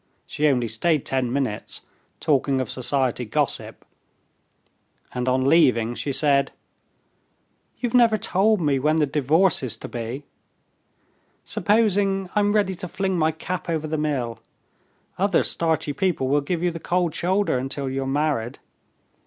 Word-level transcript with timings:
She 0.25 0.47
only 0.47 0.67
stayed 0.67 1.05
ten 1.05 1.31
minutes, 1.31 1.81
talking 2.19 2.59
of 2.59 2.71
society 2.71 3.23
gossip, 3.23 3.85
and 5.13 5.29
on 5.29 5.45
leaving 5.47 5.93
she 5.93 6.11
said: 6.11 6.51
"You've 7.77 7.93
never 7.93 8.17
told 8.17 8.59
me 8.61 8.79
when 8.79 8.95
the 8.95 9.05
divorce 9.05 9.61
is 9.61 9.77
to 9.77 9.87
be? 9.87 10.23
Supposing 11.45 12.31
I'm 12.33 12.51
ready 12.53 12.73
to 12.73 12.87
fling 12.87 13.15
my 13.19 13.31
cap 13.31 13.69
over 13.69 13.85
the 13.85 13.95
mill, 13.95 14.39
other 15.19 15.43
starchy 15.43 15.93
people 15.93 16.27
will 16.27 16.41
give 16.41 16.63
you 16.63 16.71
the 16.71 16.79
cold 16.79 17.13
shoulder 17.13 17.59
until 17.59 17.87
you're 17.87 18.07
married. 18.07 18.57